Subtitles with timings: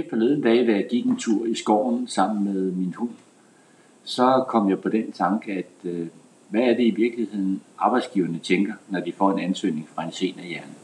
[0.00, 3.10] Her forleden dag, da jeg gik en tur i skoven sammen med min hund,
[4.04, 6.06] så kom jeg på den tanke, at øh,
[6.48, 10.74] hvad er det i virkeligheden arbejdsgiverne tænker, når de får en ansøgning fra en seniorhjerne?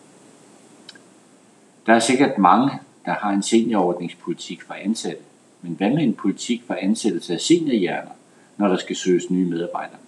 [1.86, 2.70] Der er sikkert mange,
[3.04, 5.22] der har en seniorordningspolitik for ansatte,
[5.62, 8.12] men hvad med en politik for ansættelse af seniorhjerner,
[8.56, 9.98] når der skal søges nye medarbejdere?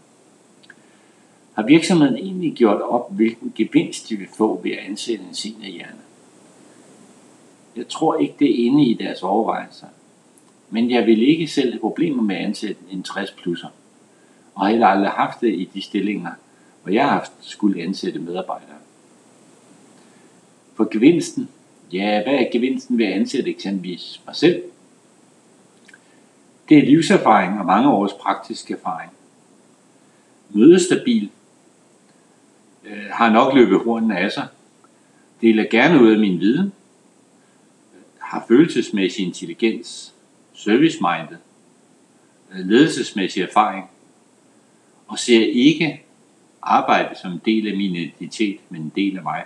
[1.52, 5.98] Har virksomheden egentlig gjort op, hvilken gevinst de vil få ved at ansætte en seniorhjerne?
[7.78, 9.86] Jeg tror ikke, det er inde i deres overvejelser.
[10.70, 13.69] Men jeg vil ikke selv have problemer med at ansætte en 60 plusser.
[14.55, 16.30] Og har heller aldrig haft det i de stillinger,
[16.83, 18.77] hvor jeg har haft skulle ansætte medarbejdere.
[20.74, 21.48] For gevinsten,
[21.92, 24.62] ja, hvad er gevinsten ved at ansætte eksempelvis mig selv?
[26.69, 29.12] Det er livserfaring og mange års praktisk erfaring.
[30.50, 31.30] Mødestabil,
[32.84, 34.47] øh, har nok løbet hornene af sig,
[35.41, 36.72] deler gerne ud af min viden,
[38.29, 40.15] har følelsesmæssig intelligens,
[40.55, 41.37] service-minded,
[42.53, 43.91] øh, ledelsesmæssig erfaring,
[45.07, 46.03] og ser ikke
[46.62, 49.45] arbejde som en del af min identitet, men en del af mig.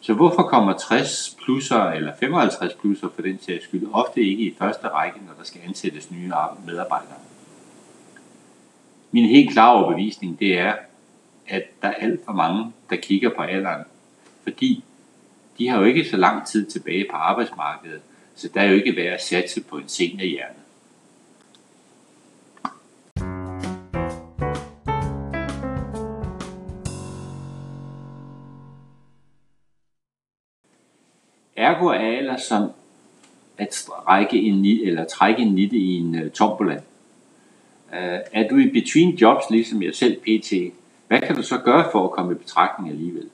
[0.00, 4.54] Så hvorfor kommer 60 plusser eller 55 plusser for den sags skyld ofte ikke i
[4.58, 6.32] første række, når der skal ansættes nye
[6.66, 7.18] medarbejdere?
[9.10, 10.74] Min helt klare overbevisning det er,
[11.48, 13.84] at der er alt for mange, der kigger på alderen,
[14.42, 14.84] fordi
[15.62, 18.00] de har jo ikke så lang tid tilbage på arbejdsmarkedet,
[18.34, 20.54] så der er jo ikke værd at satse på en seniorhjerne.
[31.56, 32.70] Ergo er alder som
[33.58, 36.74] at strække en, eller trække en nitte i en uh, tombola.
[36.74, 40.52] Uh, er du i between jobs, ligesom jeg selv pt.,
[41.08, 43.28] hvad kan du så gøre for at komme i betragtning alligevel?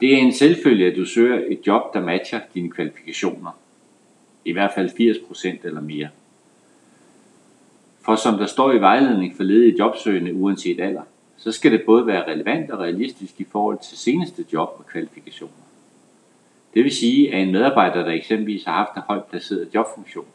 [0.00, 3.50] Det er en selvfølge, at du søger et job, der matcher dine kvalifikationer.
[4.44, 6.08] I hvert fald 80% eller mere.
[8.00, 11.02] For som der står i vejledning for ledige jobsøgende uanset alder,
[11.36, 15.52] så skal det både være relevant og realistisk i forhold til seneste job og kvalifikationer.
[16.74, 20.26] Det vil sige, at en medarbejder, der eksempelvis har haft en højt placeret jobfunktion,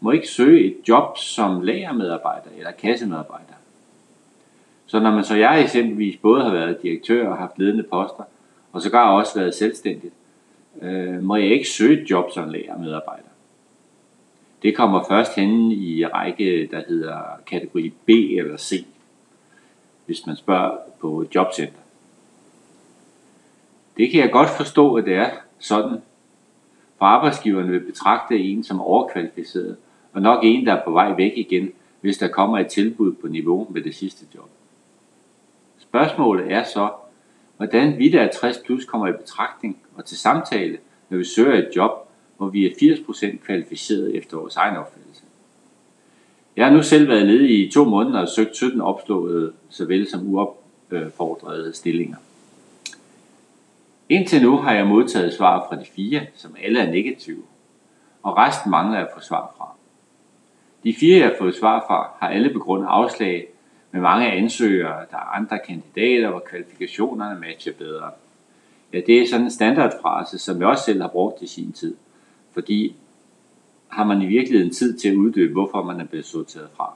[0.00, 3.54] må ikke søge et job som lagermedarbejder eller kassemedarbejder.
[4.86, 8.24] Så når man så jeg eksempelvis både har været direktør og haft ledende poster,
[8.72, 10.14] og sågar også været selvstændigt,
[10.82, 13.28] øh, må jeg ikke søge et job som lærermedarbejder.
[14.62, 18.86] Det kommer først hen i række, der hedder kategori B eller C,
[20.06, 21.80] hvis man spørger på jobcenter.
[23.96, 25.98] Det kan jeg godt forstå, at det er sådan,
[26.98, 29.76] for arbejdsgiverne vil betragte en som overkvalificeret,
[30.12, 33.28] og nok en, der er på vej væk igen, hvis der kommer et tilbud på
[33.28, 34.48] niveau med det sidste job.
[35.78, 36.90] Spørgsmålet er så,
[37.60, 40.78] hvordan vi der er 60 plus kommer i betragtning og til samtale,
[41.08, 45.22] når vi søger et job, hvor vi er 80% kvalificeret efter vores egen opfattelse.
[46.56, 50.34] Jeg har nu selv været nede i to måneder og søgt 17 opståede, såvel som
[50.34, 52.16] uopfordrede stillinger.
[54.08, 57.42] Indtil nu har jeg modtaget svar fra de fire, som alle er negative,
[58.22, 59.68] og resten mangler jeg at få svar fra.
[60.84, 63.46] De fire, jeg har fået svar fra, har alle begrundet afslag
[63.92, 68.10] med mange ansøgere, der er andre kandidater, hvor kvalifikationerne matcher bedre.
[68.92, 71.96] Ja, det er sådan en standardfrase, som jeg også selv har brugt i sin tid.
[72.52, 72.96] Fordi
[73.88, 76.92] har man i virkeligheden tid til at uddybe, hvorfor man er blevet sorteret fra.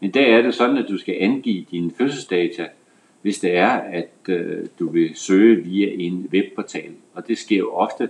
[0.00, 2.68] Men der er det sådan, at du skal angive dine fødselsdata,
[3.22, 6.92] hvis det er, at øh, du vil søge via en webportal.
[7.14, 8.08] Og det sker jo ofte,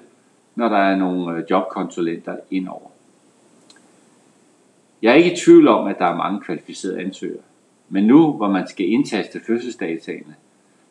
[0.54, 2.90] når der er nogle øh, jobkonsulenter indover.
[5.02, 7.42] Jeg er ikke i tvivl om, at der er mange kvalificerede ansøgere.
[7.92, 10.34] Men nu, hvor man skal indtaste fødselsdataene,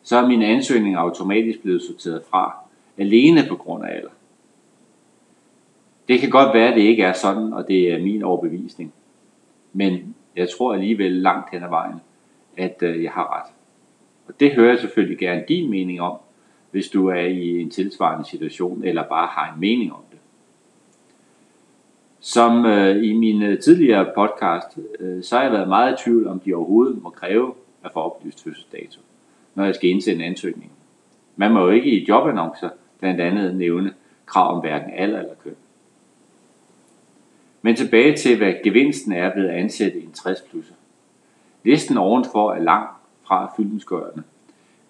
[0.02, 2.54] så er min ansøgning automatisk blevet sorteret fra,
[2.98, 4.10] alene på grund af alder.
[6.08, 8.92] Det kan godt være, at det ikke er sådan, og det er min overbevisning.
[9.72, 11.96] Men jeg tror alligevel langt hen ad vejen,
[12.56, 13.52] at øh, jeg har ret.
[14.28, 16.16] Og det hører jeg selvfølgelig gerne din mening om,
[16.70, 20.11] hvis du er i en tilsvarende situation, eller bare har en mening om det.
[22.24, 26.26] Som øh, i min øh, tidligere podcast, øh, så har jeg været meget i tvivl,
[26.26, 27.54] om de overhovedet må kræve
[27.84, 29.00] at få oplyst fødselsdato,
[29.54, 30.72] når jeg skal indsende en ansøgning.
[31.36, 32.68] Man må jo ikke i jobannoncer
[33.00, 33.92] blandt andet nævne
[34.26, 35.54] krav om hverken alder eller køn.
[37.62, 40.74] Men tilbage til, hvad gevinsten er ved at ansætte en 60 plusser.
[41.64, 42.88] Listen ovenfor er lang
[43.26, 44.22] fra fyldensgørende.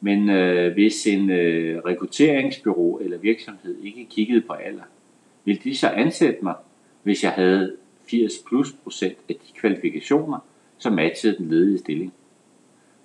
[0.00, 4.84] Men øh, hvis en øh, rekrutteringsbyrå eller virksomhed ikke kiggede på alder,
[5.44, 6.54] vil de så ansætte mig
[7.02, 7.76] hvis jeg havde
[8.10, 10.38] 80 plus procent af de kvalifikationer,
[10.78, 12.12] som matchede den ledige stilling,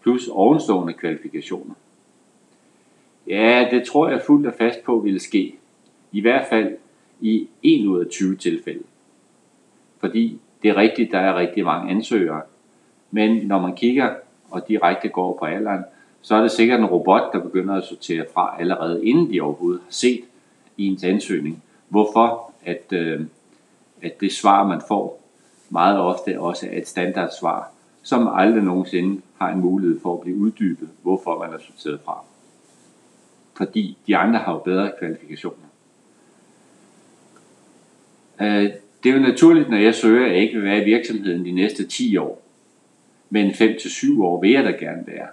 [0.01, 1.73] plus ovenstående kvalifikationer.
[3.27, 5.55] Ja, det tror jeg fuldt og fast på ville ske.
[6.11, 6.77] I hvert fald
[7.21, 8.83] i 1 ud af 20 tilfælde.
[9.99, 12.41] Fordi det er rigtigt, der er rigtig mange ansøgere.
[13.11, 14.15] Men når man kigger
[14.49, 15.83] og direkte går på alderen,
[16.21, 19.81] så er det sikkert en robot, der begynder at sortere fra allerede inden de overhovedet
[19.83, 20.23] har set
[20.77, 21.63] ens ansøgning.
[21.89, 22.53] Hvorfor?
[22.65, 23.21] At, øh,
[24.01, 25.23] at det svar, man får,
[25.69, 27.71] meget ofte også er et standardsvar,
[28.03, 32.23] som aldrig nogensinde har en mulighed for at blive uddybet, hvorfor man er sorteret fra.
[33.57, 35.67] Fordi de andre har jo bedre kvalifikationer.
[38.41, 38.69] Øh,
[39.03, 41.51] det er jo naturligt, når jeg søger, at jeg ikke vil være i virksomheden de
[41.51, 42.41] næste 10 år.
[43.29, 45.27] Men 5-7 år vil jeg da gerne være.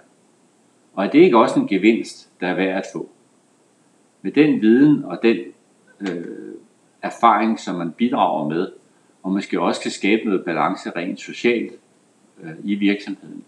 [0.93, 3.09] Og er det ikke også en gevinst, der er værd at få?
[4.21, 5.37] Med den viden og den
[6.01, 6.44] øh,
[7.05, 8.71] erfaring, som man bidrager med,
[9.23, 11.73] og måske også kan skabe noget balance rent socialt
[12.43, 13.43] øh, i virksomheden,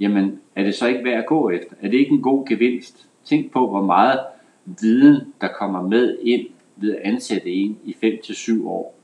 [0.00, 1.74] jamen er det så ikke værd at gå efter?
[1.82, 3.06] Er det ikke en god gevinst?
[3.24, 4.20] Tænk på, hvor meget
[4.64, 6.46] viden, der kommer med ind
[6.76, 8.94] ved at ansætte en i 5-7 år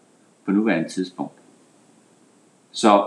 [0.44, 1.32] på nuværende tidspunkt.
[2.70, 3.06] Så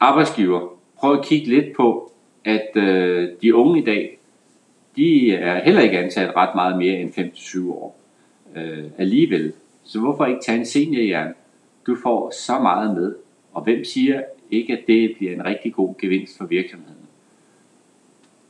[0.00, 2.12] arbejdsgiver, prøv at kigge lidt på,
[2.44, 4.18] at øh, de unge i dag,
[4.96, 8.01] de er heller ikke ansat ret meget mere end 5-7 år
[8.56, 9.52] øh, alligevel.
[9.84, 11.34] Så hvorfor ikke tage en seniorhjerne?
[11.86, 13.14] Du får så meget med,
[13.52, 17.06] og hvem siger ikke, at det bliver en rigtig god gevinst for virksomheden?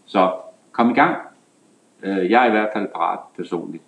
[0.07, 0.33] Så
[0.73, 1.17] kom i gang.
[2.03, 3.83] Øh, jeg er i hvert fald parat personligt.